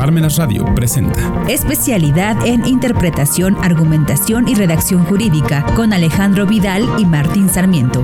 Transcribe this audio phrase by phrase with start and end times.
[0.00, 7.50] Parmenas Radio presenta Especialidad en Interpretación, Argumentación y Redacción Jurídica con Alejandro Vidal y Martín
[7.50, 8.02] Sarmiento.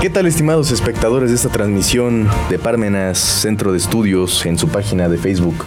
[0.00, 5.08] ¿Qué tal estimados espectadores de esta transmisión de Parmenas Centro de Estudios en su página
[5.08, 5.64] de Facebook?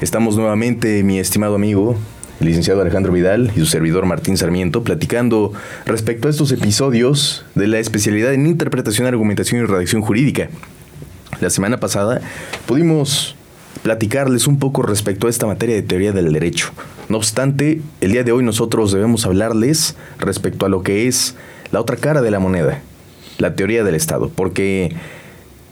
[0.00, 1.94] Estamos nuevamente, mi estimado amigo,
[2.42, 5.52] el licenciado Alejandro Vidal y su servidor Martín Sarmiento, platicando
[5.86, 10.48] respecto a estos episodios de la especialidad en interpretación, argumentación y redacción jurídica.
[11.40, 12.20] La semana pasada
[12.66, 13.36] pudimos
[13.84, 16.72] platicarles un poco respecto a esta materia de teoría del derecho.
[17.08, 21.36] No obstante, el día de hoy nosotros debemos hablarles respecto a lo que es
[21.70, 22.80] la otra cara de la moneda,
[23.38, 24.96] la teoría del Estado, porque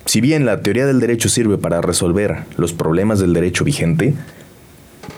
[0.05, 4.15] si bien la teoría del derecho sirve para resolver los problemas del derecho vigente,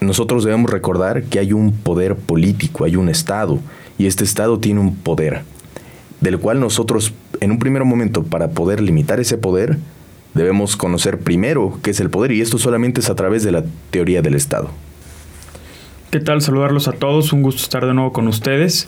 [0.00, 3.58] nosotros debemos recordar que hay un poder político, hay un Estado,
[3.98, 5.42] y este Estado tiene un poder,
[6.20, 9.78] del cual nosotros, en un primer momento, para poder limitar ese poder,
[10.34, 13.64] debemos conocer primero qué es el poder, y esto solamente es a través de la
[13.90, 14.70] teoría del Estado.
[16.10, 16.42] ¿Qué tal?
[16.42, 18.86] Saludarlos a todos, un gusto estar de nuevo con ustedes.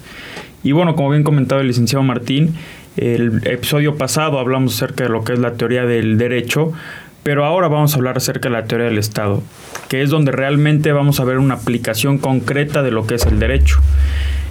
[0.62, 2.54] Y bueno, como bien comentaba el licenciado Martín,
[2.96, 6.72] el episodio pasado hablamos acerca de lo que es la teoría del derecho,
[7.24, 9.42] pero ahora vamos a hablar acerca de la teoría del Estado,
[9.88, 13.40] que es donde realmente vamos a ver una aplicación concreta de lo que es el
[13.40, 13.80] derecho.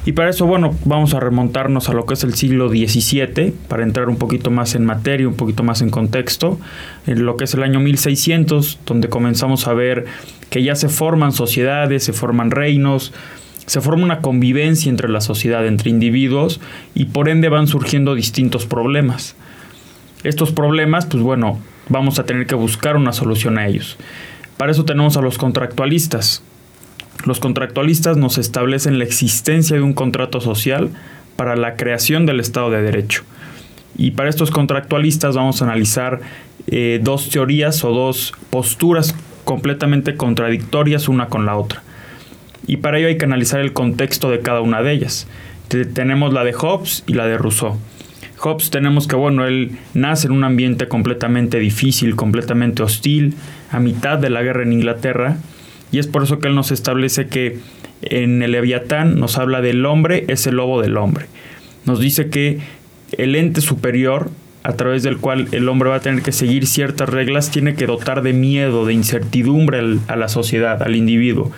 [0.06, 3.84] Y para eso, bueno, vamos a remontarnos a lo que es el siglo XVII, para
[3.84, 6.60] entrar un poquito más en materia, un poquito más en contexto,
[7.08, 10.06] en lo que es el año 1600, donde comenzamos a ver
[10.50, 13.14] que ya se forman sociedades, se forman reinos,
[13.66, 16.60] se forma una convivencia entre la sociedad, entre individuos,
[16.96, 19.36] y por ende van surgiendo distintos problemas.
[20.24, 23.98] Estos problemas, pues bueno, vamos a tener que buscar una solución a ellos.
[24.58, 26.44] Para eso tenemos a los contractualistas.
[27.26, 30.90] Los contractualistas nos establecen la existencia de un contrato social
[31.36, 33.24] para la creación del Estado de Derecho.
[33.98, 36.22] Y para estos contractualistas vamos a analizar
[36.68, 41.84] eh, dos teorías o dos posturas completamente contradictorias una con la otra.
[42.66, 45.28] Y para ello hay que analizar el contexto de cada una de ellas.
[45.68, 47.78] tenemos la de Hobbes y la de Rousseau.
[48.44, 53.36] Hobbes tenemos que, bueno, él nace en un ambiente completamente difícil, completamente hostil,
[53.72, 55.38] a mitad de la guerra en Inglaterra,
[55.94, 57.60] y es por eso que él nos establece que
[58.02, 61.28] en el Leviatán nos habla del hombre es el lobo del hombre.
[61.86, 62.60] Nos dice que
[63.18, 64.30] el ente superior,
[64.64, 67.86] a través del cual el hombre va a tener que seguir ciertas reglas, tiene que
[67.86, 71.52] dotar de miedo, de incertidumbre a la sociedad, al individuo,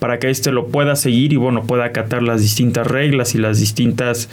[0.00, 3.60] para que éste lo pueda seguir y bueno, pueda acatar las distintas reglas y las
[3.60, 4.28] distintas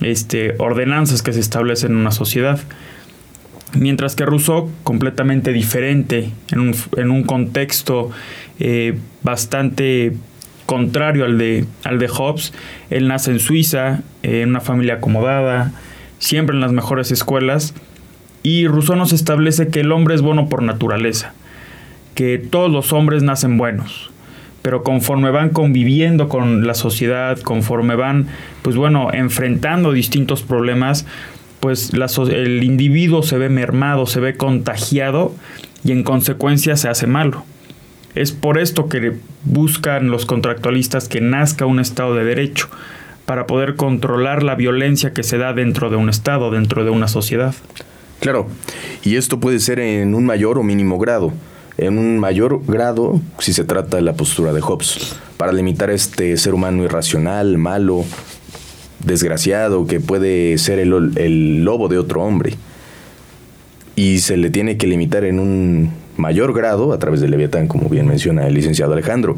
[0.00, 2.60] este, ordenanzas que se establecen en una sociedad.
[3.74, 8.10] Mientras que Rousseau, completamente diferente, en un, contexto
[8.60, 10.12] eh, bastante
[10.66, 12.52] contrario al de, al de Hobbes,
[12.90, 15.72] él nace en Suiza, en una familia acomodada,
[16.18, 17.74] siempre en las mejores escuelas,
[18.42, 21.34] y Rousseau nos establece que el hombre es bueno por naturaleza,
[22.14, 24.10] que todos los hombres nacen buenos,
[24.64, 28.28] pero conforme van conviviendo con la sociedad, conforme van,
[28.62, 31.04] pues bueno, enfrentando distintos problemas,
[31.60, 35.34] pues el individuo se ve mermado, se ve contagiado
[35.84, 37.44] y en consecuencia se hace malo.
[38.14, 39.12] Es por esto que
[39.44, 42.70] buscan los contractualistas que nazca un Estado de Derecho,
[43.26, 47.08] para poder controlar la violencia que se da dentro de un Estado, dentro de una
[47.08, 47.54] sociedad.
[48.18, 48.48] Claro,
[49.02, 51.34] y esto puede ser en un mayor o mínimo grado
[51.78, 56.36] en un mayor grado si se trata de la postura de Hobbes, para limitar este
[56.36, 58.04] ser humano irracional, malo,
[59.04, 62.54] desgraciado, que puede ser el, lobo de otro hombre.
[63.96, 67.88] Y se le tiene que limitar en un mayor grado a través del Leviatán, como
[67.88, 69.36] bien menciona el licenciado Alejandro.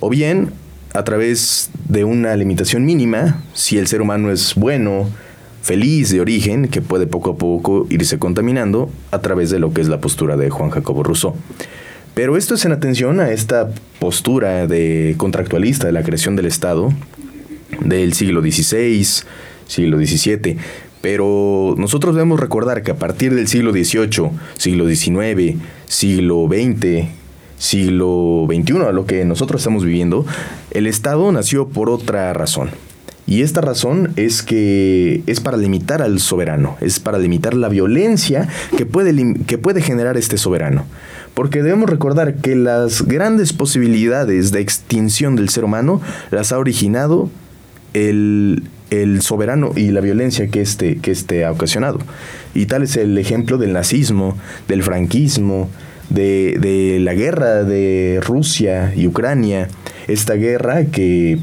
[0.00, 0.50] O bien
[0.92, 5.08] a través de una limitación mínima, si el ser humano es bueno,
[5.66, 9.80] feliz de origen que puede poco a poco irse contaminando a través de lo que
[9.80, 11.34] es la postura de Juan Jacobo Rousseau.
[12.14, 16.92] Pero esto es en atención a esta postura de contractualista de la creación del Estado
[17.80, 19.04] del siglo XVI,
[19.66, 20.56] siglo XVII.
[21.00, 27.08] Pero nosotros debemos recordar que a partir del siglo XVIII, siglo XIX, siglo XX,
[27.58, 30.24] siglo XXI, a lo que nosotros estamos viviendo,
[30.70, 32.70] el Estado nació por otra razón.
[33.26, 38.48] Y esta razón es que es para limitar al soberano, es para limitar la violencia
[38.76, 40.84] que puede, que puede generar este soberano.
[41.34, 46.00] Porque debemos recordar que las grandes posibilidades de extinción del ser humano
[46.30, 47.28] las ha originado
[47.94, 48.62] el,
[49.20, 51.98] soberano y la violencia que este, que este ha ocasionado.
[52.54, 54.38] Y tal es el ejemplo del nazismo,
[54.68, 55.68] del franquismo,
[56.10, 59.68] de, de la guerra de Rusia y Ucrania.
[60.06, 61.40] Esta guerra que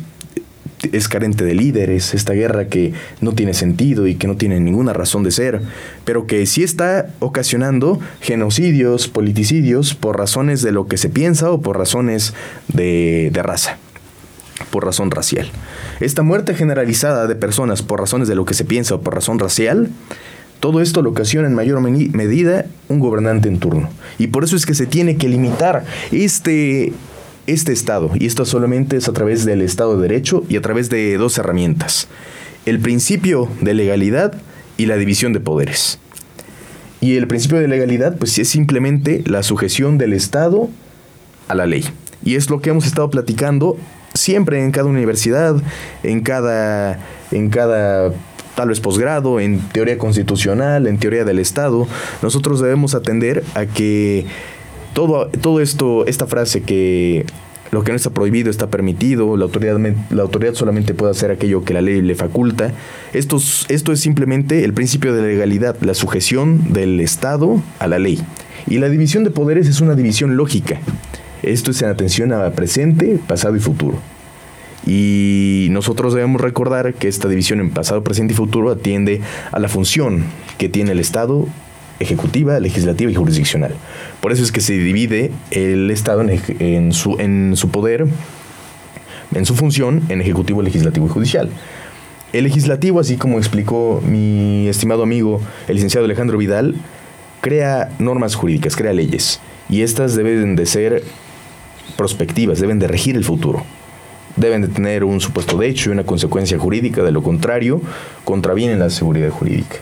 [0.91, 4.93] es carente de líderes, esta guerra que no tiene sentido y que no tiene ninguna
[4.93, 5.61] razón de ser,
[6.05, 11.61] pero que sí está ocasionando genocidios, politicidios por razones de lo que se piensa o
[11.61, 12.33] por razones
[12.67, 13.77] de, de raza,
[14.71, 15.49] por razón racial.
[15.99, 19.39] Esta muerte generalizada de personas por razones de lo que se piensa o por razón
[19.39, 19.89] racial
[20.63, 23.89] todo esto lo ocasiona en mayor medida un gobernante en turno.
[24.17, 25.83] Y por eso es que se tiene que limitar
[26.13, 26.93] este,
[27.47, 28.11] este Estado.
[28.15, 31.37] Y esto solamente es a través del Estado de Derecho y a través de dos
[31.37, 32.07] herramientas.
[32.65, 34.33] El principio de legalidad
[34.77, 35.99] y la división de poderes.
[37.01, 40.69] Y el principio de legalidad pues es simplemente la sujeción del Estado
[41.47, 41.85] a la ley.
[42.23, 43.77] Y es lo que hemos estado platicando
[44.13, 45.55] siempre en cada universidad,
[46.03, 46.99] en cada,
[47.31, 48.13] en cada
[48.55, 51.87] tal vez posgrado, en teoría constitucional, en teoría del Estado,
[52.21, 54.25] nosotros debemos atender a que
[54.93, 57.25] todo, todo esto, esta frase que
[57.71, 59.79] lo que no está prohibido está permitido, la autoridad,
[60.11, 62.71] la autoridad solamente puede hacer aquello que la ley le faculta.
[63.13, 63.37] Esto,
[63.69, 68.19] esto es simplemente el principio de legalidad, la sujeción del Estado a la ley.
[68.67, 70.79] Y la división de poderes es una división lógica.
[71.41, 73.97] Esto es en atención a presente, pasado y futuro.
[74.85, 79.67] Y nosotros debemos recordar que esta división en pasado, presente y futuro atiende a la
[79.67, 80.25] función
[80.57, 81.47] que tiene el Estado
[81.99, 83.75] ejecutiva, legislativa y jurisdiccional.
[84.21, 88.07] Por eso es que se divide el Estado en, su, en su poder,
[89.33, 91.49] en su función, en ejecutivo, legislativo y judicial.
[92.31, 96.75] El legislativo, así como explicó mi estimado amigo, el licenciado Alejandro Vidal,
[97.41, 99.39] crea normas jurídicas, crea leyes.
[99.69, 101.03] Y estas deben de ser
[101.95, 103.63] prospectivas, deben de regir el futuro
[104.35, 107.81] deben de tener un supuesto de hecho y una consecuencia jurídica, de lo contrario,
[108.23, 109.77] contravienen la seguridad jurídica.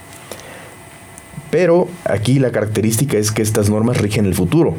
[1.51, 4.75] Pero aquí la característica es que estas normas rigen el futuro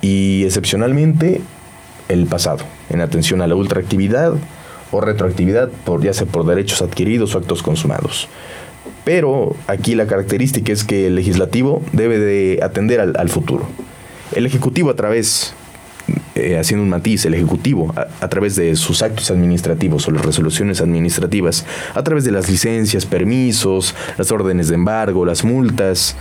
[0.00, 1.42] y excepcionalmente
[2.08, 4.32] el pasado, en atención a la ultraactividad
[4.90, 5.70] o retroactividad,
[6.00, 8.28] ya sea por derechos adquiridos o actos consumados.
[9.04, 13.68] Pero aquí la característica es que el legislativo debe de atender al, al futuro.
[14.34, 15.54] El Ejecutivo a través
[16.34, 20.80] eh, haciendo un matiz, el Ejecutivo, a, través de sus actos administrativos o las resoluciones
[20.80, 26.16] administrativas, a través de las licencias, permisos, las órdenes de embargo, las multas,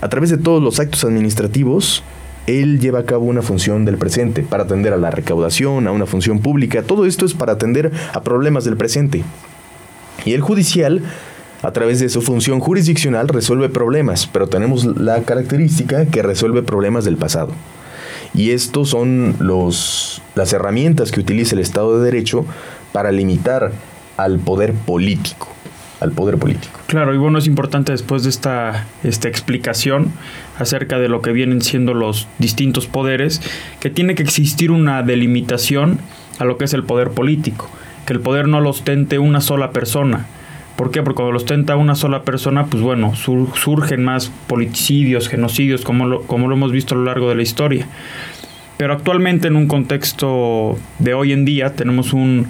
[0.00, 2.02] a través de todos los actos administrativos,
[2.48, 6.06] él lleva a cabo una función del presente para atender a la recaudación, a una
[6.06, 6.82] función pública.
[6.82, 9.22] Todo esto es para atender a problemas del presente.
[10.24, 11.02] Y el judicial,
[11.62, 17.04] a través de su función jurisdiccional, resuelve problemas, pero tenemos la característica que resuelve problemas
[17.04, 17.52] del pasado.
[18.34, 22.46] Y estos son los, las herramientas que utiliza el Estado de Derecho
[22.92, 23.72] para limitar
[24.16, 25.48] al poder político.
[26.00, 26.80] Al poder político.
[26.88, 30.12] Claro, y bueno, es importante después de esta, esta explicación
[30.58, 33.40] acerca de lo que vienen siendo los distintos poderes,
[33.78, 36.00] que tiene que existir una delimitación
[36.40, 37.70] a lo que es el poder político,
[38.04, 40.26] que el poder no lo ostente una sola persona,
[40.76, 41.02] ¿Por qué?
[41.02, 46.22] Porque cuando los tenta una sola persona, pues bueno, surgen más politicidios, genocidios, como lo,
[46.22, 47.86] como lo hemos visto a lo largo de la historia.
[48.78, 52.48] Pero actualmente en un contexto de hoy en día tenemos un,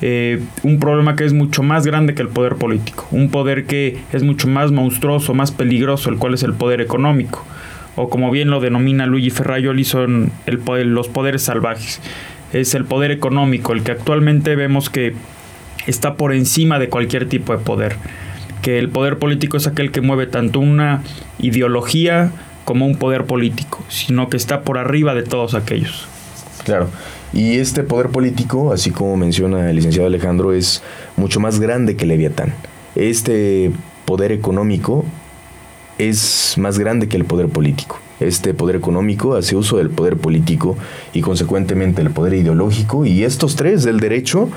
[0.00, 3.98] eh, un problema que es mucho más grande que el poder político, un poder que
[4.12, 7.44] es mucho más monstruoso, más peligroso, el cual es el poder económico,
[7.96, 12.00] o como bien lo denomina Luigi Ferrayoli, son los poderes salvajes.
[12.52, 15.14] Es el poder económico, el que actualmente vemos que
[15.86, 17.96] está por encima de cualquier tipo de poder.
[18.62, 21.02] Que el poder político es aquel que mueve tanto una
[21.38, 22.32] ideología
[22.64, 26.06] como un poder político, sino que está por arriba de todos aquellos.
[26.64, 26.88] Claro.
[27.32, 30.82] Y este poder político, así como menciona el licenciado Alejandro, es
[31.16, 32.52] mucho más grande que Leviatán.
[32.94, 33.70] Este
[34.04, 35.04] poder económico
[35.98, 38.00] es más grande que el poder político.
[38.20, 40.76] Este poder económico hace uso del poder político
[41.12, 44.48] y consecuentemente el poder ideológico y estos tres del derecho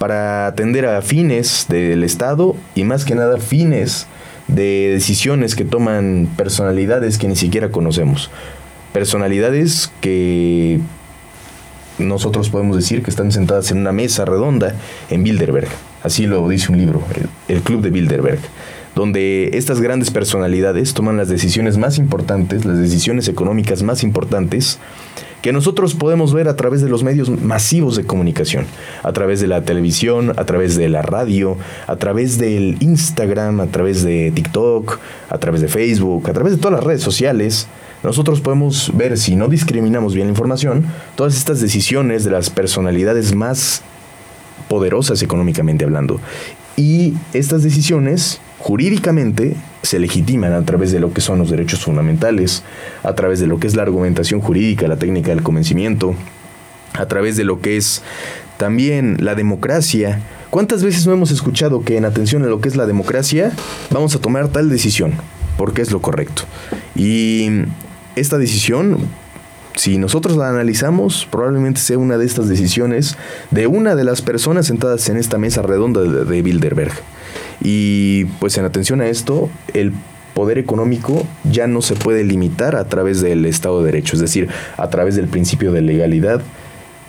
[0.00, 4.06] para atender a fines del Estado y más que nada fines
[4.48, 8.30] de decisiones que toman personalidades que ni siquiera conocemos.
[8.94, 10.80] Personalidades que
[11.98, 14.74] nosotros podemos decir que están sentadas en una mesa redonda
[15.10, 15.68] en Bilderberg.
[16.02, 17.02] Así lo dice un libro,
[17.46, 18.40] el, Club de Bilderberg,
[18.94, 24.78] donde estas grandes personalidades toman las decisiones más importantes, las decisiones económicas más importantes
[25.42, 28.66] que nosotros podemos ver a través de los medios masivos de comunicación,
[29.02, 31.56] a través de la televisión, a través de la radio,
[31.86, 36.58] a través del Instagram, a través de TikTok, a través de Facebook, a través de
[36.58, 37.66] todas las redes sociales.
[38.02, 43.34] Nosotros podemos ver, si no discriminamos bien la información, todas estas decisiones de las personalidades
[43.34, 43.82] más
[44.68, 46.20] poderosas económicamente hablando.
[46.76, 52.62] Y estas decisiones jurídicamente se legitiman a través de lo que son los derechos fundamentales,
[53.02, 56.14] a través de lo que es la argumentación jurídica, la técnica del convencimiento,
[56.94, 58.02] a través de lo que es
[58.58, 60.20] también la democracia.
[60.50, 63.52] ¿Cuántas veces no hemos escuchado que en atención a lo que es la democracia
[63.90, 65.14] vamos a tomar tal decisión?
[65.56, 66.42] Porque es lo correcto.
[66.94, 67.48] Y
[68.16, 68.98] esta decisión,
[69.76, 73.16] si nosotros la analizamos, probablemente sea una de estas decisiones
[73.50, 76.92] de una de las personas sentadas en esta mesa redonda de, Bilderberg.
[77.62, 79.92] Y pues en atención a esto, el
[80.34, 84.48] poder económico ya no se puede limitar a través del Estado de Derecho, es decir,
[84.76, 86.42] a través del principio de legalidad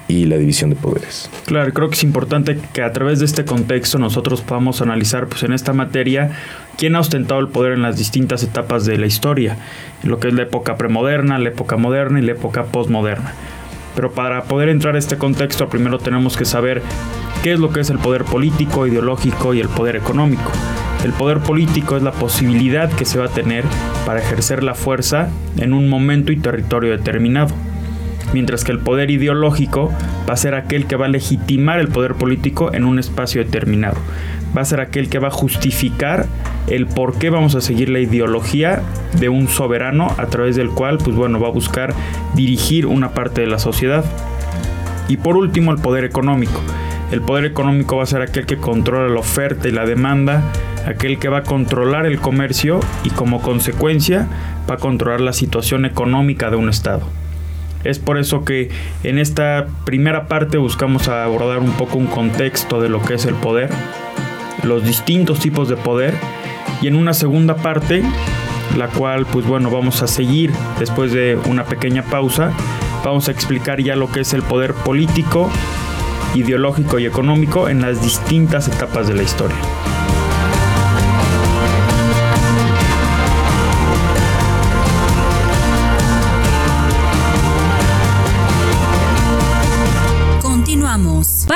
[0.08, 1.30] y la división de poderes.
[1.46, 5.44] Claro, creo que es importante que a través de este contexto nosotros podamos analizar pues
[5.44, 6.32] en esta materia
[6.78, 9.58] quién ha ostentado el poder en las distintas etapas de la historia,
[10.04, 13.34] lo que es la época premoderna, la época moderna y la época postmoderna.
[13.96, 16.82] Pero para poder entrar a este contexto primero tenemos que saber
[17.44, 20.52] qué es lo que es el poder político, ideológico y el poder económico.
[21.04, 23.66] El poder político es la posibilidad que se va a tener
[24.06, 27.56] para ejercer la fuerza en un momento y territorio determinado,
[28.34, 29.92] mientras que el poder ideológico
[30.30, 33.98] va a ser aquel que va a legitimar el poder político en un espacio determinado.
[34.56, 36.28] Va a ser aquel que va a justificar
[36.68, 38.82] el por qué vamos a seguir la ideología
[39.20, 41.94] de un soberano a través del cual, pues bueno, va a buscar
[42.36, 44.06] dirigir una parte de la sociedad.
[45.08, 46.62] Y por último, el poder económico.
[47.12, 50.44] El poder económico va a ser aquel que controla la oferta y la demanda
[50.86, 54.28] aquel que va a controlar el comercio y como consecuencia
[54.70, 57.02] va a controlar la situación económica de un Estado.
[57.84, 58.70] Es por eso que
[59.04, 63.34] en esta primera parte buscamos abordar un poco un contexto de lo que es el
[63.36, 63.70] poder,
[64.64, 66.14] los distintos tipos de poder
[66.82, 68.04] y en una segunda parte,
[68.78, 72.52] la cual pues bueno vamos a seguir después de una pequeña pausa,
[73.04, 75.50] vamos a explicar ya lo que es el poder político,
[76.36, 79.58] ideológico y económico en las distintas etapas de la historia.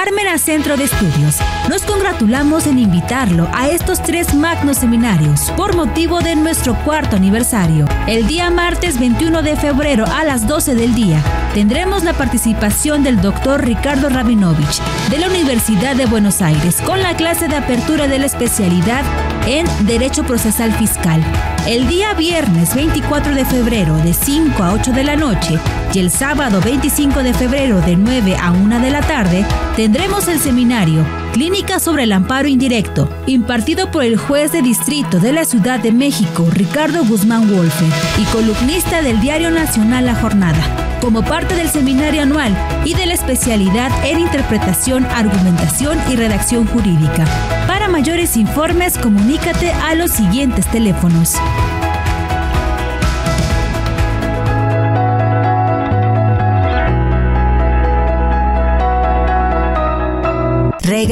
[0.06, 1.38] Parmena Centro de Estudios.
[1.68, 7.88] Nos congratulamos en invitarlo a estos tres magnos seminarios por motivo de nuestro cuarto aniversario.
[8.06, 11.24] El día martes 21 de febrero a las 12 del día
[11.56, 17.16] tendremos la participación del doctor Ricardo Rabinovich de la Universidad de Buenos Aires con la
[17.16, 19.04] clase de apertura de la especialidad
[19.48, 21.24] en Derecho Procesal Fiscal.
[21.68, 25.60] El día viernes 24 de febrero de 5 a 8 de la noche
[25.94, 30.40] y el sábado 25 de febrero de 9 a 1 de la tarde tendremos el
[30.40, 35.82] seminario Clínica sobre el Amparo Indirecto, impartido por el juez de distrito de la Ciudad
[35.82, 37.84] de México, Ricardo Guzmán Wolfe,
[38.18, 43.16] y columnista del Diario Nacional La Jornada, como parte del seminario anual y de la
[43.16, 47.26] especialidad en interpretación, argumentación y redacción jurídica.
[47.68, 51.36] Para mayores informes, comunícate a los siguientes teléfonos.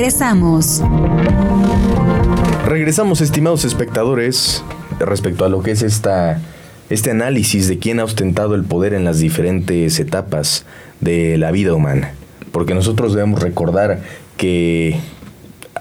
[0.04, 0.82] Regresamos.
[2.66, 4.62] Regresamos, estimados espectadores,
[5.00, 6.42] respecto a lo que es esta,
[6.90, 10.66] este análisis de quién ha ostentado el poder en las diferentes etapas
[11.00, 12.16] de la vida humana.
[12.52, 14.02] Porque nosotros debemos recordar
[14.36, 15.00] que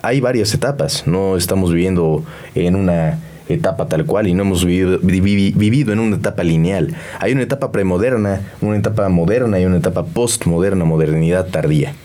[0.05, 2.25] hay varias etapas, no estamos viviendo
[2.55, 6.95] en una etapa tal cual y no hemos vivido, vivido, en una etapa lineal.
[7.19, 11.97] Hay una etapa premoderna, una etapa moderna y una etapa postmoderna, modernidad tardía.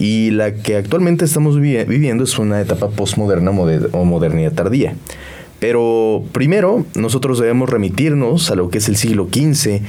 [0.00, 4.94] Y la que actualmente estamos viviendo es una etapa postmoderna o modernidad tardía.
[5.60, 9.82] Pero primero nosotros debemos remitirnos a lo que es el siglo XV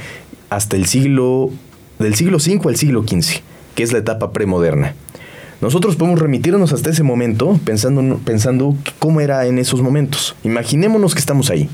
[0.50, 1.50] hasta el siglo
[1.98, 3.40] del siglo V al siglo XV,
[3.74, 4.94] que es la etapa premoderna.
[5.62, 10.36] Nosotros podemos remitirnos hasta ese momento pensando, pensando cómo era en esos momentos.
[10.44, 11.70] Imaginémonos que estamos ahí.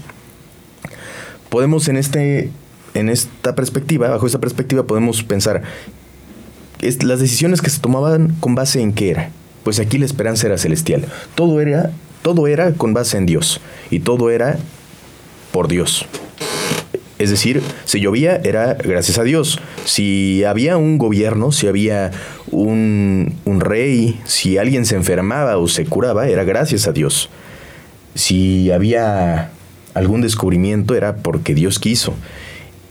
[1.49, 2.51] Podemos en, este,
[2.95, 5.63] en esta perspectiva, bajo esta perspectiva, podemos pensar,
[6.81, 9.31] las decisiones que se tomaban con base en qué era.
[9.65, 11.07] Pues aquí la esperanza era celestial.
[11.35, 11.91] Todo era,
[12.23, 13.61] todo era con base en Dios.
[13.91, 14.59] Y todo era
[15.53, 16.07] por Dios.
[17.19, 19.61] Es decir, si llovía era gracias a Dios.
[19.85, 22.13] Si había un gobierno, si había
[22.51, 27.29] un, un, rey, si alguien se enfermaba o se curaba, era gracias a Dios.
[28.15, 29.51] Si había
[29.95, 32.15] algún descubrimiento, era porque Dios quiso.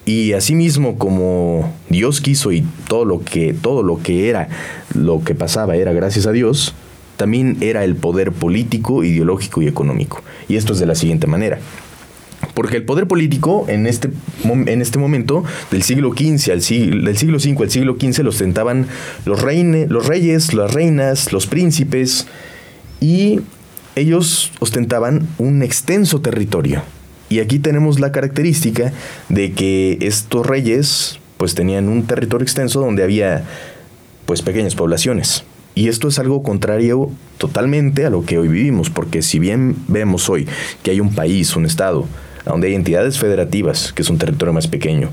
[0.07, 4.47] Y asimismo, como Dios quiso y todo lo que, todo lo que era,
[4.95, 6.73] lo que pasaba era gracias a Dios,
[7.17, 10.23] también era el poder político, ideológico y económico.
[10.47, 11.59] Y esto es de la siguiente manera.
[12.53, 14.09] Porque el poder político en este,
[14.45, 18.29] en este momento, del siglo XV al siglo, del siglo V al siglo XV, lo
[18.29, 18.87] ostentaban
[19.25, 22.27] los, reine, los reyes, las reinas, los príncipes,
[23.01, 23.41] y
[23.97, 26.81] ellos ostentaban un extenso territorio.
[27.29, 28.93] Y aquí tenemos la característica
[29.29, 33.43] de que estos reyes pues tenían un territorio extenso donde había
[34.25, 35.43] pues pequeñas poblaciones.
[35.75, 40.27] Y esto es algo contrario totalmente a lo que hoy vivimos, porque si bien vemos
[40.29, 40.47] hoy
[40.81, 42.07] que hay un país, un estado,
[42.45, 45.11] donde hay entidades federativas, que es un territorio más pequeño,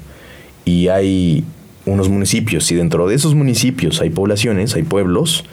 [0.65, 1.45] y hay
[1.85, 5.45] unos municipios, y dentro de esos municipios hay poblaciones, hay pueblos,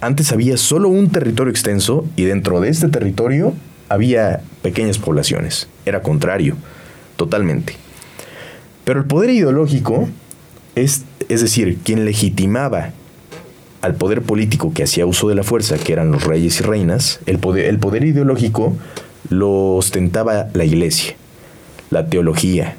[0.00, 3.52] antes había solo un territorio extenso y dentro de este territorio
[3.88, 5.68] había pequeñas poblaciones.
[5.86, 6.56] Era contrario,
[7.16, 7.74] totalmente.
[8.84, 10.08] Pero el poder ideológico,
[10.74, 12.92] es, es decir, quien legitimaba
[13.80, 17.20] al poder político que hacía uso de la fuerza, que eran los reyes y reinas,
[17.26, 18.76] el poder, el poder ideológico
[19.28, 21.14] lo ostentaba la iglesia,
[21.90, 22.76] la teología,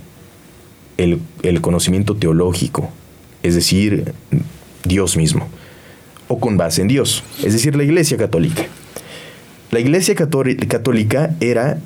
[0.97, 2.89] el, el conocimiento teológico,
[3.43, 4.13] es decir,
[4.83, 5.47] Dios mismo,
[6.27, 8.65] o con base en Dios, es decir, la iglesia católica.
[9.71, 11.77] La iglesia católica era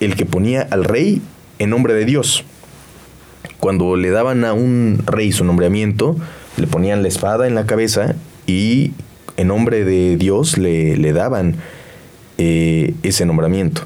[0.00, 1.22] el que ponía al rey
[1.60, 2.44] en nombre de Dios.
[3.60, 6.16] Cuando le daban a un rey su nombramiento,
[6.56, 8.92] le ponían la espada en la cabeza y
[9.36, 11.56] en nombre de Dios le, le daban
[12.38, 13.82] eh, ese nombramiento.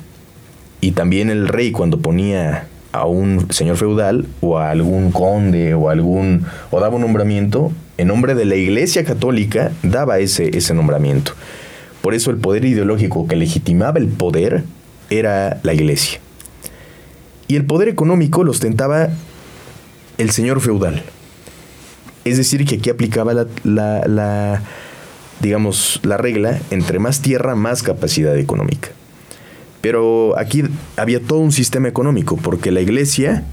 [0.80, 5.90] Y también el rey cuando ponía a un señor feudal o a algún conde o
[5.90, 11.32] algún o daba un nombramiento en nombre de la Iglesia Católica daba ese ese nombramiento.
[12.04, 14.64] Por eso el poder ideológico que legitimaba el poder
[15.08, 16.20] era la Iglesia.
[17.48, 19.08] Y el poder económico lo ostentaba
[20.18, 21.02] el señor feudal.
[22.26, 24.62] Es decir, que aquí aplicaba la,
[25.40, 28.90] digamos, la regla, entre más tierra, más capacidad económica.
[29.80, 30.62] Pero aquí
[30.98, 33.44] había todo un sistema económico, porque la iglesia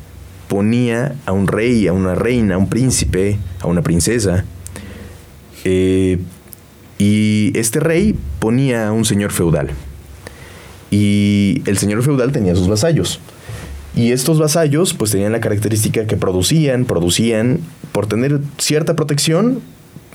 [0.49, 4.43] ponía a un rey, a una reina, a un príncipe, a una princesa,
[5.63, 6.19] eh,
[7.01, 9.71] y este rey ponía a un señor feudal.
[10.91, 13.19] Y el señor feudal tenía sus vasallos.
[13.95, 17.59] Y estos vasallos pues tenían la característica que producían, producían,
[17.91, 19.61] por tener cierta protección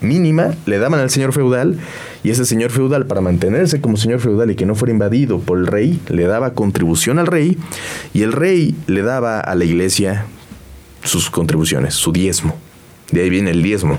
[0.01, 1.77] mínima, le daban al señor feudal
[2.23, 5.59] y ese señor feudal para mantenerse como señor feudal y que no fuera invadido por
[5.59, 7.59] el rey, le daba contribución al rey
[8.15, 10.27] y el rey le daba a la iglesia
[11.03, 12.55] sus contribuciones, su diezmo.
[13.11, 13.99] De ahí viene el diezmo.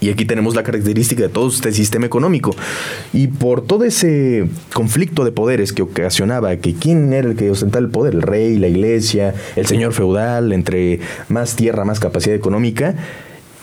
[0.00, 2.54] Y aquí tenemos la característica de todo este sistema económico.
[3.12, 7.84] Y por todo ese conflicto de poderes que ocasionaba, que quién era el que ostentaba
[7.84, 12.94] el poder, el rey, la iglesia, el señor feudal, entre más tierra, más capacidad económica,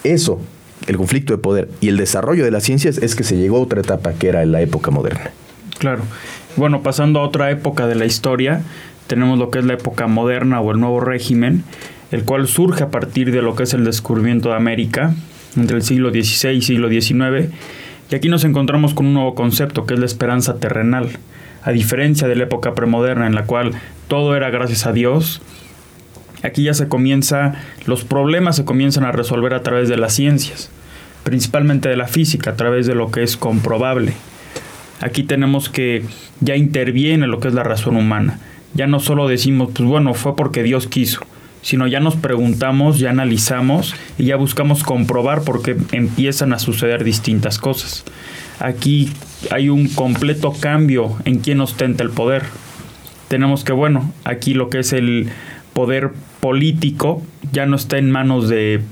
[0.04, 0.40] eso,
[0.86, 3.60] el conflicto de poder y el desarrollo de las ciencias es que se llegó a
[3.60, 5.30] otra etapa que era la época moderna.
[5.78, 6.02] Claro.
[6.56, 8.62] Bueno, pasando a otra época de la historia,
[9.06, 11.64] tenemos lo que es la época moderna o el nuevo régimen,
[12.12, 15.14] el cual surge a partir de lo que es el descubrimiento de América,
[15.56, 17.52] entre el siglo XVI y siglo XIX,
[18.10, 21.08] y aquí nos encontramos con un nuevo concepto que es la esperanza terrenal.
[21.62, 23.72] A diferencia de la época premoderna en la cual
[24.06, 25.42] todo era gracias a Dios,
[26.44, 27.54] aquí ya se comienza,
[27.86, 30.70] los problemas se comienzan a resolver a través de las ciencias,
[31.24, 34.12] principalmente de la física, a través de lo que es comprobable.
[35.00, 36.04] Aquí tenemos que
[36.40, 38.38] ya interviene lo que es la razón humana.
[38.74, 41.20] Ya no solo decimos, pues bueno, fue porque Dios quiso
[41.66, 47.02] sino ya nos preguntamos, ya analizamos y ya buscamos comprobar por qué empiezan a suceder
[47.02, 48.04] distintas cosas.
[48.60, 49.10] Aquí
[49.50, 52.44] hay un completo cambio en quién ostenta el poder.
[53.26, 55.28] Tenemos que, bueno, aquí lo que es el
[55.72, 58.82] poder político ya no está en manos de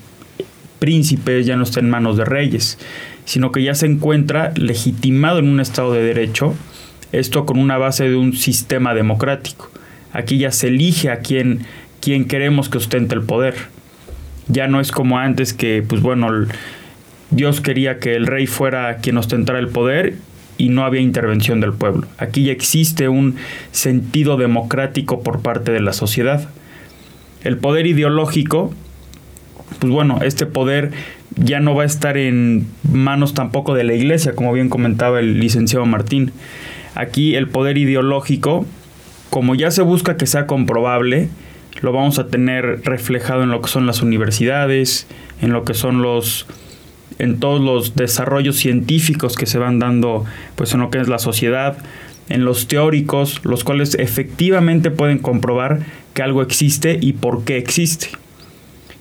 [0.80, 2.80] príncipes, ya no está en manos de reyes,
[3.24, 6.56] sino que ya se encuentra legitimado en un Estado de Derecho,
[7.12, 9.70] esto con una base de un sistema democrático.
[10.12, 11.66] Aquí ya se elige a quién
[12.04, 13.54] quien queremos que ostente el poder.
[14.46, 16.28] Ya no es como antes que, pues bueno,
[17.30, 20.16] Dios quería que el rey fuera quien ostentara el poder
[20.58, 22.06] y no había intervención del pueblo.
[22.18, 23.36] Aquí ya existe un
[23.72, 26.46] sentido democrático por parte de la sociedad.
[27.42, 28.74] El poder ideológico,
[29.78, 30.90] pues bueno, este poder
[31.36, 35.40] ya no va a estar en manos tampoco de la iglesia, como bien comentaba el
[35.40, 36.32] licenciado Martín.
[36.94, 38.66] Aquí el poder ideológico,
[39.30, 41.30] como ya se busca que sea comprobable,
[41.80, 45.06] lo vamos a tener reflejado en lo que son las universidades,
[45.40, 46.46] en lo que son los
[47.18, 50.24] en todos los desarrollos científicos que se van dando
[50.56, 51.76] pues en lo que es la sociedad,
[52.28, 55.80] en los teóricos, los cuales efectivamente pueden comprobar
[56.14, 58.08] que algo existe y por qué existe.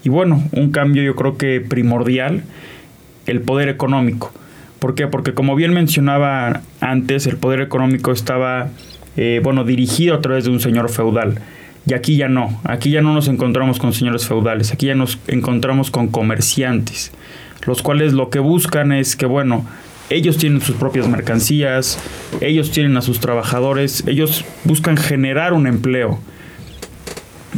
[0.03, 2.43] Y bueno, un cambio yo creo que primordial,
[3.25, 4.31] el poder económico.
[4.79, 5.07] ¿Por qué?
[5.07, 8.69] Porque como bien mencionaba antes, el poder económico estaba,
[9.15, 11.39] eh, bueno, dirigido a través de un señor feudal.
[11.85, 15.19] Y aquí ya no, aquí ya no nos encontramos con señores feudales, aquí ya nos
[15.27, 17.11] encontramos con comerciantes,
[17.65, 19.65] los cuales lo que buscan es que, bueno,
[20.09, 21.99] ellos tienen sus propias mercancías,
[22.39, 26.19] ellos tienen a sus trabajadores, ellos buscan generar un empleo.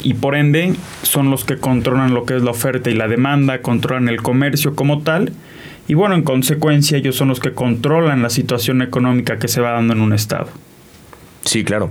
[0.04, 3.62] Y por ende son los que controlan lo que es la oferta y la demanda,
[3.62, 5.34] controlan el comercio como tal.
[5.88, 9.72] y bueno, en consecuencia ellos son los que controlan la situación económica que se va
[9.72, 10.48] dando en un estado.
[11.44, 11.90] Sí, claro.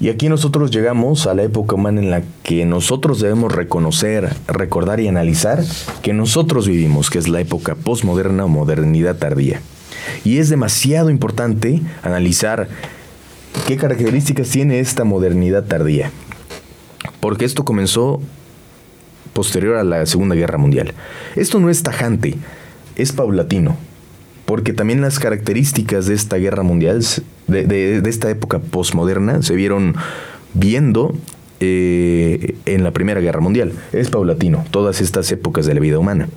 [0.00, 5.00] Y aquí nosotros llegamos a la época humana en la que nosotros debemos reconocer, recordar
[5.00, 5.64] y analizar
[6.02, 9.60] que nosotros vivimos, que es la época postmoderna o modernidad tardía.
[10.24, 12.68] Y es demasiado importante analizar
[13.66, 16.12] qué características tiene esta modernidad tardía.
[17.18, 18.20] Porque esto comenzó
[19.32, 20.94] posterior a la Segunda Guerra Mundial.
[21.34, 22.36] Esto no es tajante,
[22.94, 23.76] es paulatino,
[24.48, 27.04] porque también las características de esta guerra mundial,
[27.48, 29.94] de, esta época posmoderna, se vieron
[30.54, 31.14] viendo
[31.60, 33.74] eh, en la Primera Guerra Mundial.
[33.92, 36.30] Es paulatino, todas estas épocas de la vida humana.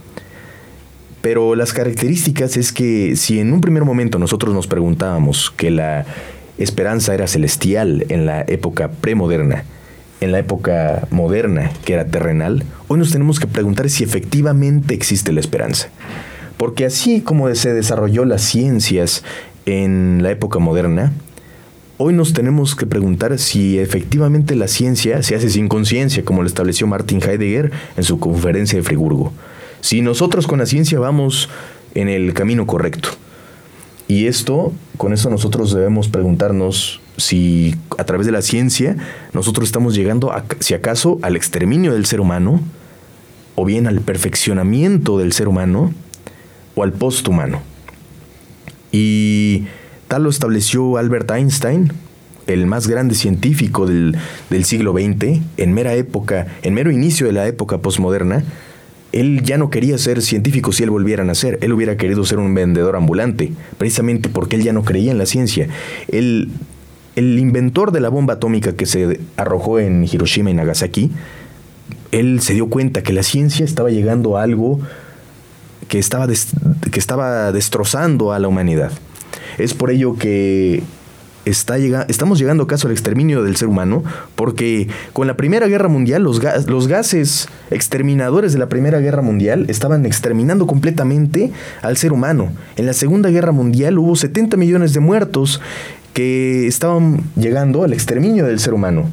[1.21, 6.05] Pero las características es que si en un primer momento nosotros nos preguntábamos que la
[6.57, 9.63] esperanza era celestial en la época premoderna,
[10.19, 15.31] en la época moderna que era terrenal, hoy nos tenemos que preguntar si efectivamente existe
[15.31, 15.87] la esperanza.
[16.61, 19.23] Porque así como se desarrolló las ciencias
[19.65, 21.11] en la época moderna,
[21.97, 26.47] hoy nos tenemos que preguntar si efectivamente la ciencia se hace sin conciencia, como lo
[26.47, 29.33] estableció Martin Heidegger en su conferencia de Friburgo.
[29.79, 31.49] Si nosotros con la ciencia vamos
[31.95, 33.09] en el camino correcto.
[34.07, 38.97] Y esto, con eso nosotros debemos preguntarnos si a través de la ciencia
[39.33, 42.61] nosotros estamos llegando, si acaso, al exterminio del ser humano,
[43.55, 45.91] o bien al perfeccionamiento del ser humano,
[46.75, 47.61] o al posthumano.
[48.91, 49.65] Y
[50.07, 51.93] tal lo estableció Albert Einstein,
[52.47, 54.17] el más grande científico del,
[54.49, 58.43] del siglo XX, en mera época, en mero inicio de la época postmoderna,
[59.11, 61.59] él ya no quería ser científico si él volviera a nacer.
[61.61, 65.25] Él hubiera querido ser un vendedor ambulante, precisamente porque él ya no creía en la
[65.25, 65.67] ciencia.
[66.07, 66.49] El
[67.17, 71.11] inventor de la bomba atómica que se arrojó en Hiroshima y Nagasaki,
[72.11, 74.79] él se dio cuenta que la ciencia estaba llegando a algo
[75.91, 78.93] que estaba, que estaba destrozando a la humanidad.
[79.57, 80.83] Es por ello que
[81.43, 81.75] está
[82.07, 84.01] estamos llegando caso al exterminio del ser humano,
[84.35, 89.65] porque con la Primera Guerra Mundial, los, los gases exterminadores de la Primera Guerra Mundial
[89.67, 91.51] estaban exterminando completamente
[91.81, 92.53] al ser humano.
[92.77, 95.59] En la Segunda Guerra Mundial hubo 70 millones de muertos
[96.13, 99.09] que estaban llegando al exterminio del ser humano.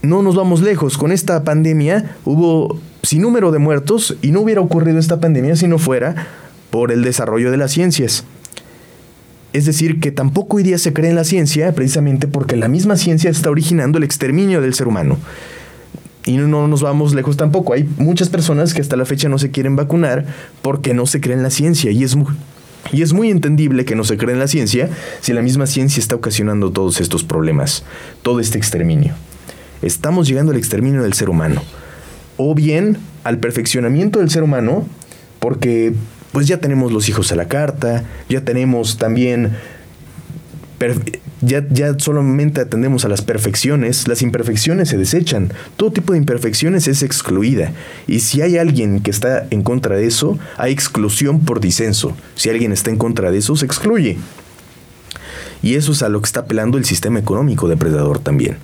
[0.00, 2.78] No nos vamos lejos, con esta pandemia hubo
[3.08, 6.26] sin número de muertos y no hubiera ocurrido esta pandemia si no fuera
[6.68, 8.24] por el desarrollo de las ciencias.
[9.54, 12.98] Es decir, que tampoco hoy día se cree en la ciencia precisamente porque la misma
[12.98, 15.16] ciencia está originando el exterminio del ser humano.
[16.26, 17.72] Y no nos vamos lejos tampoco.
[17.72, 20.26] Hay muchas personas que hasta la fecha no se quieren vacunar
[20.60, 21.90] porque no se cree en la ciencia.
[21.90, 22.34] Y es muy,
[22.92, 24.90] y es muy entendible que no se cree en la ciencia
[25.22, 27.84] si la misma ciencia está ocasionando todos estos problemas,
[28.20, 29.14] todo este exterminio.
[29.80, 31.62] Estamos llegando al exterminio del ser humano.
[32.38, 34.86] O bien al perfeccionamiento del ser humano
[35.38, 35.92] porque
[36.32, 39.56] pues ya tenemos los hijos a la carta, ya tenemos también,
[41.40, 46.86] ya, ya solamente atendemos a las perfecciones, las imperfecciones se desechan, todo tipo de imperfecciones
[46.86, 47.72] es excluida.
[48.06, 52.16] Y si hay alguien que está en contra de eso, hay exclusión por disenso.
[52.34, 54.18] Si alguien está en contra de eso, se excluye.
[55.62, 58.58] Y eso es a lo que está apelando el sistema económico depredador también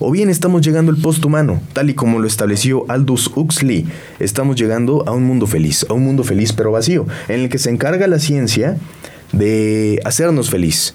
[0.00, 3.86] o bien estamos llegando al posthumano, tal y como lo estableció Aldous Huxley.
[4.20, 7.58] Estamos llegando a un mundo feliz, a un mundo feliz pero vacío, en el que
[7.58, 8.78] se encarga la ciencia
[9.32, 10.94] de hacernos feliz.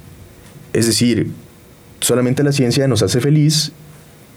[0.72, 1.32] Es decir,
[2.00, 3.72] solamente la ciencia nos hace feliz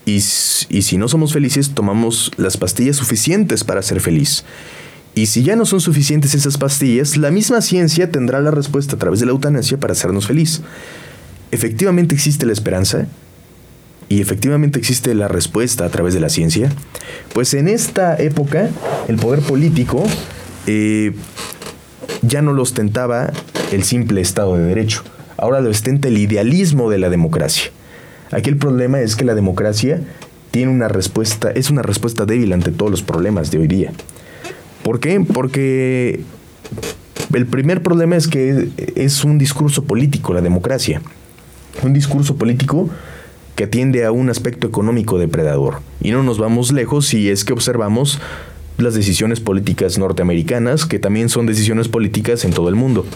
[0.05, 4.45] y, y, si no somos felices tomamos las pastillas suficientes para ser feliz.
[5.15, 8.99] Y si ya no son suficientes esas pastillas, la misma ciencia tendrá la respuesta a
[8.99, 10.61] través de la eutanasia para hacernos feliz.
[11.51, 13.07] ¿Efectivamente existe la esperanza?
[14.09, 16.71] Y efectivamente existe la respuesta a través de la ciencia,
[17.33, 18.71] pues en esta época
[19.09, 20.05] el poder político
[20.67, 21.13] eh,
[22.23, 23.33] ya no lo ostentaba
[23.73, 25.03] el simple Estado de Derecho,
[25.37, 27.71] ahora lo ostenta el idealismo de la democracia.
[28.33, 30.01] Aquí el problema es que la democracia
[30.51, 33.93] tiene una respuesta, es una respuesta débil ante todos los problemas de hoy día.
[34.83, 35.21] ¿Por qué?
[35.21, 36.21] Porque
[37.35, 41.03] el primer problema es que es un discurso político, la democracia.
[41.83, 42.89] Un discurso político
[43.57, 45.81] que atiende a un aspecto económico depredador.
[46.01, 48.21] Y no nos vamos lejos si es que observamos
[48.79, 53.07] las decisiones políticas norteamericanas, que también son decisiones políticas en todo el mundo.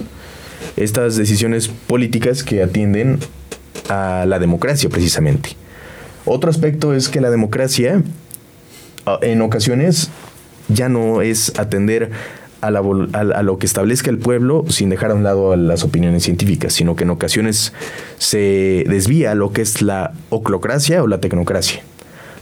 [0.77, 3.19] Estas decisiones políticas que atienden
[3.91, 5.51] a la democracia precisamente.
[6.25, 8.03] Otro aspecto es que la democracia
[9.05, 10.11] ah, en ocasiones
[10.69, 12.11] ya no es atender
[12.61, 12.71] a,
[13.43, 16.97] lo que establezca el pueblo sin dejar a un lado a las opiniones científicas, sino
[16.97, 17.73] que en ocasiones
[18.19, 21.83] se desvía lo que es la oclocracia o la tecnocracia.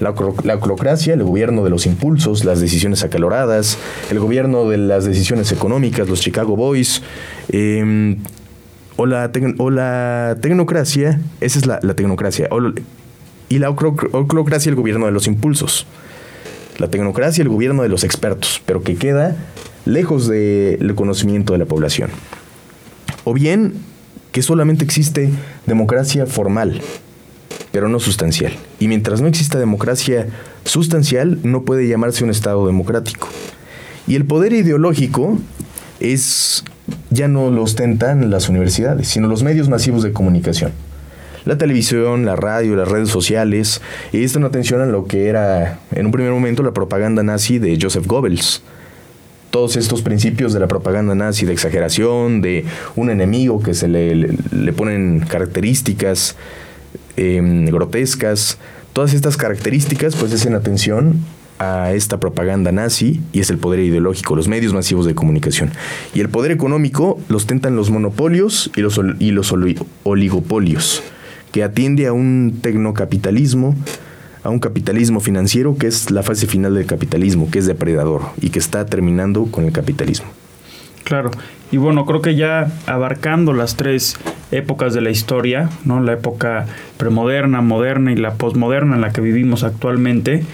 [0.01, 3.79] La, oclocracia, el gobierno de los impulsos, las decisiones acaloradas,
[4.11, 7.03] el gobierno de las decisiones económicas, los Chicago Boys,
[7.49, 8.19] em,
[8.97, 12.49] o, la o la tecnocracia, esa es la, tecnocracia,
[13.49, 15.87] y la oclocracia, el gobierno de los impulsos.
[16.79, 19.37] La tecnocracia, el gobierno de los expertos, pero que queda
[19.89, 22.11] lejos del conocimiento de la población.
[23.25, 23.75] O bien
[24.33, 25.31] que solamente existe
[25.67, 26.81] democracia formal,
[27.73, 28.53] pero no sustancial.
[28.79, 30.29] Y mientras no exista democracia
[30.65, 33.29] sustancial, no puede llamarse un Estado democrático.
[34.07, 35.39] Y el poder ideológico
[36.01, 36.65] es
[37.11, 40.73] ya no lo ostentan las universidades, sino los medios masivos de comunicación.
[41.45, 43.81] La televisión, la radio, las redes sociales,
[44.13, 47.59] y esto no atención a lo que era en un primer momento la propaganda nazi
[47.59, 48.63] de Joseph Goebbels.
[49.51, 52.65] Todos estos principios de la propaganda nazi, de exageración, de
[52.97, 56.37] un enemigo que se le, le ponen características
[57.19, 58.59] Em, grotescas,
[58.93, 61.17] todas estas características pues hacen atención
[61.59, 65.73] a esta propaganda nazi y es el poder ideológico, los medios masivos de comunicación.
[66.15, 69.53] Y el poder económico los tentan los monopolios y los, y los
[70.05, 71.03] oligopolios,
[71.51, 73.75] que atiende a un tecnocapitalismo,
[74.43, 78.51] a un capitalismo financiero que es la fase final del capitalismo, que es depredador y
[78.51, 80.27] que está terminando con el capitalismo.
[81.05, 81.31] Claro,
[81.71, 84.19] y bueno, creo que ya abarcando las tres
[84.51, 86.01] épocas de la historia, ¿no?
[86.03, 90.45] La época premoderna, moderna y la posmoderna en la que vivimos actualmente,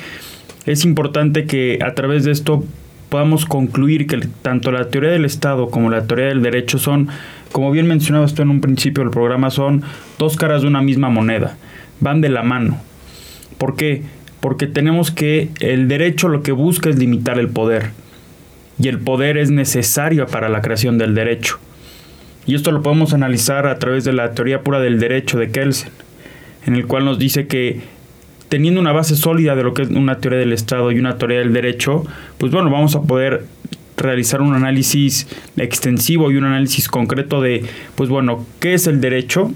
[0.67, 2.65] es importante que a través de esto
[3.09, 7.09] podamos concluir que tanto la teoría del Estado como la teoría del derecho son,
[7.53, 9.83] como bien mencionaba esto en un principio del programa, son
[10.19, 11.57] dos caras de una misma moneda,
[12.01, 12.81] van de la mano.
[13.65, 14.03] ¿Por qué?
[14.41, 17.93] Porque tenemos que el derecho lo que busca es limitar el poder
[18.79, 21.59] y el poder es necesario para la creación del derecho.
[22.45, 25.93] Y esto lo podemos analizar a través de la teoría pura del derecho de Kelsen,
[26.67, 27.81] en el cual nos dice que
[28.51, 31.39] teniendo una base sólida de lo que es una teoría del Estado y una teoría
[31.39, 32.05] del derecho,
[32.37, 33.47] pues bueno, vamos a poder
[33.97, 39.51] realizar un análisis extensivo y un análisis concreto de, pues bueno, ¿qué es el derecho?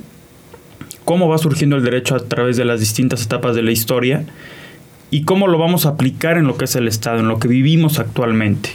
[1.08, 4.26] ¿Cómo va surgiendo el derecho a través de las distintas etapas de la historia?
[5.10, 7.48] ¿Y cómo lo vamos a aplicar en lo que es el Estado, en lo que
[7.48, 8.72] vivimos actualmente?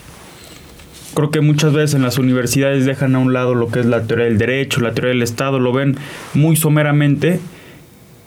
[1.14, 4.02] creo que muchas veces en las universidades dejan a un lado lo que es la
[4.08, 5.96] teoría del derecho, la teoría del Estado, lo ven
[6.34, 7.40] muy someramente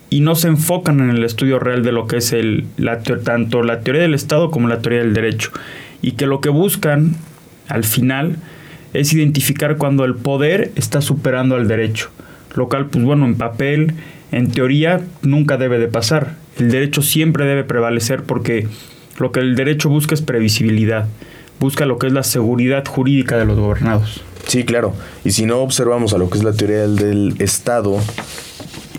[0.09, 2.65] y no se enfocan en el estudio real de lo que es el,
[3.25, 5.51] tanto la teoría del Estado como la teoría del derecho.
[6.01, 7.17] Y que lo que buscan
[7.67, 8.37] al final
[8.93, 12.11] es identificar cuando el poder está superando al derecho.
[12.57, 13.93] Lo cual, pues bueno, en papel,
[14.33, 16.35] en teoría, nunca debe de pasar.
[16.59, 18.67] El derecho siempre debe prevalecer porque
[19.19, 21.07] lo que el derecho busca es previsibilidad
[21.59, 24.21] busca lo que es la seguridad jurídica de los gobernados.
[24.47, 24.95] Sí, claro.
[25.25, 27.99] Y si no observamos a lo que es la teoría del, Estado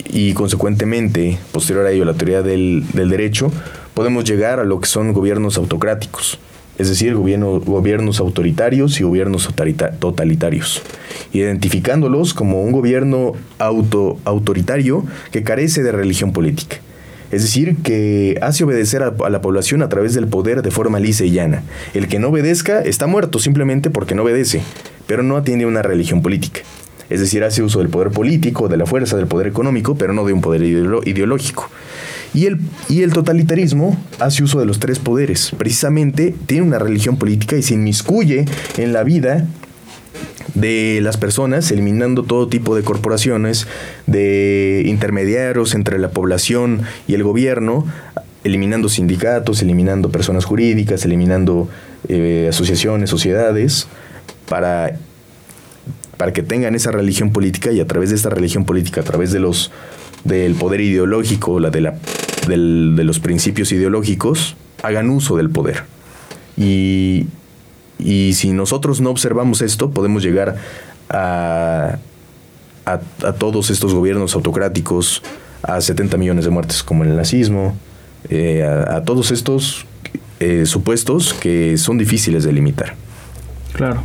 [0.10, 3.52] y consecuentemente, posterior a ello, la teoría del, derecho,
[3.94, 6.40] podemos llegar a lo que son gobiernos autocráticos,
[6.78, 9.50] es decir, gobiernos autoritarios y gobiernos
[10.00, 10.82] totalitarios,
[11.34, 16.78] identificándolos como un gobierno auto, autoritario que carece de religión política
[17.32, 21.26] es decir, que hace obedecer a, la población a través del poder de forma lisa
[21.26, 21.64] y llana.
[21.94, 24.62] El que no obedezca está muerto simplemente porque no obedece,
[25.08, 26.62] pero no atiende una religión política.
[27.10, 30.26] Es decir, hace uso del poder político, de la fuerza, del poder económico, pero no
[30.26, 31.70] de un poder ideológico.
[32.34, 32.60] Y el,
[32.90, 35.52] y el totalitarismo hace uso de los tres poderes.
[35.58, 38.46] Precisamente tiene una religión política y se inmiscuye
[38.78, 39.48] en la vida
[40.54, 43.68] de las personas, eliminando todo tipo de corporaciones,
[44.08, 47.86] de intermediarios entre la población y el gobierno,
[48.44, 51.70] eliminando sindicatos, eliminando personas jurídicas, eliminando
[52.08, 53.88] eh, asociaciones, sociedades,
[54.48, 54.98] para,
[56.18, 59.32] para que tengan esa religión política y a través de esta religión política, a través
[59.32, 59.72] de los
[60.24, 61.96] del poder ideológico, la de, la,
[62.48, 65.84] de los principios ideológicos, hagan uso del poder.
[66.56, 67.28] Y,
[68.00, 70.56] y si nosotros no observamos esto, podemos llegar
[71.10, 71.98] a,
[72.86, 75.22] a, todos estos gobiernos autocráticos,
[75.62, 77.76] a 70 millones de muertes como el nazismo,
[78.30, 79.86] eh, a, todos estos
[80.40, 82.96] eh, supuestos que son difíciles de limitar.
[83.74, 84.04] Claro.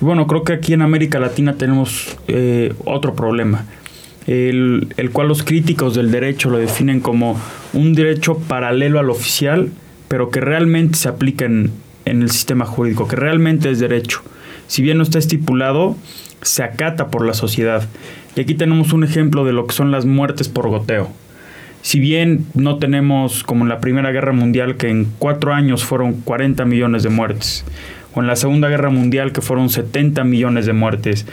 [0.00, 3.66] Bueno, creo que aquí en América Latina tenemos eh, otro problema,
[4.26, 7.40] el, el, cual los críticos del derecho lo definen como
[7.72, 9.70] un derecho paralelo al oficial,
[10.08, 11.70] pero que realmente se aplica en,
[12.04, 14.22] en el sistema jurídico, que realmente es derecho.
[14.66, 15.96] Si bien no está estipulado,
[16.42, 17.88] se acata por la sociedad.
[18.36, 21.10] Y aquí tenemos un ejemplo de lo que son las muertes por goteo.
[21.82, 26.14] Si bien no tenemos, como en la Primera Guerra Mundial, que en cuatro años fueron
[26.14, 27.64] 40 millones de muertes,
[28.14, 31.26] o en la Segunda Guerra Mundial, que fueron 70 millones de muertes,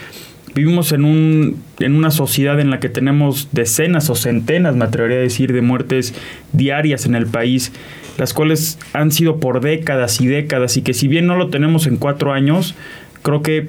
[0.56, 5.18] Vivimos en, un, en una sociedad en la que tenemos decenas o centenas, me atrevería
[5.18, 6.14] a decir, de muertes
[6.54, 7.72] diarias en el país,
[8.18, 11.88] las cuales han sido por décadas y décadas y que si bien no lo tenemos
[11.88, 12.76] en cuatro años,
[13.22, 13.68] creo que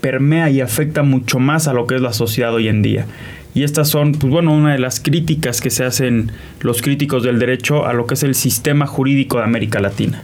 [0.00, 3.06] permea y afecta mucho más a lo que es la sociedad hoy en día.
[3.54, 6.30] Y estas son, pues bueno, una de las críticas que se hacen
[6.60, 10.22] los críticos del derecho a lo que es el sistema jurídico de América Latina.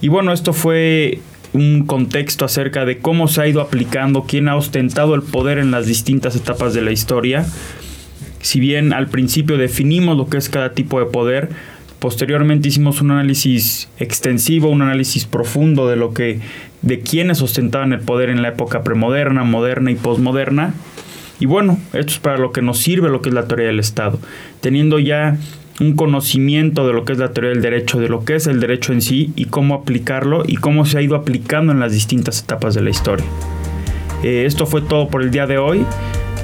[0.00, 1.20] Y bueno, esto fue
[1.52, 5.70] un contexto acerca de cómo se ha ido aplicando, quién ha ostentado el poder en
[5.70, 7.46] las distintas etapas de la historia.
[8.40, 11.48] Si bien al principio definimos lo que es cada tipo de poder,
[11.98, 16.40] posteriormente hicimos un análisis extensivo, un análisis profundo de lo que
[16.82, 20.74] de quiénes ostentaban el poder en la época premoderna, moderna y posmoderna.
[21.40, 23.80] Y bueno, esto es para lo que nos sirve lo que es la teoría del
[23.80, 24.18] Estado.
[24.60, 25.38] Teniendo ya
[25.80, 28.60] un conocimiento de lo que es la teoría del derecho, de lo que es el
[28.60, 32.42] derecho en sí y cómo aplicarlo y cómo se ha ido aplicando en las distintas
[32.42, 33.26] etapas de la historia.
[34.22, 35.84] Eh, esto fue todo por el día de hoy.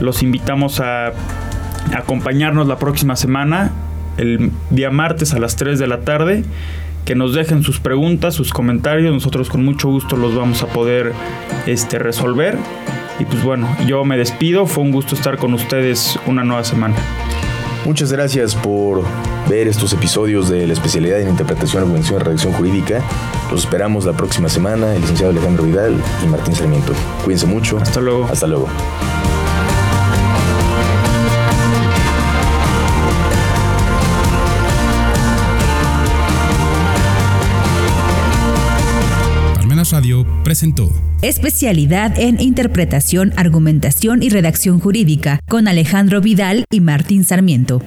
[0.01, 1.13] Los invitamos a
[1.95, 3.73] acompañarnos la próxima semana,
[4.17, 6.45] el día martes a las 3 de la tarde.
[7.05, 9.13] Que nos dejen sus preguntas, sus comentarios.
[9.13, 11.13] Nosotros con mucho gusto los vamos a poder
[11.67, 12.57] este, resolver.
[13.21, 14.65] Y pues bueno, yo me despido.
[14.65, 16.95] Fue un gusto estar con ustedes una nueva semana.
[17.85, 19.03] Muchas gracias por
[19.49, 23.03] ver estos episodios de la especialidad en interpretación, argumentación y redacción jurídica.
[23.51, 26.93] Los esperamos la próxima semana, el licenciado Alejandro Vidal y Martín Sarmiento.
[27.25, 27.79] Cuídense mucho.
[27.79, 28.25] Hasta luego.
[28.25, 28.69] Hasta luego.
[39.91, 40.91] Radio presentó
[41.23, 47.83] Especialidad en Interpretación, Argumentación y Redacción Jurídica con Alejandro Vidal y Martín Sarmiento.